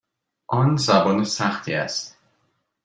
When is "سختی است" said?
1.23-2.17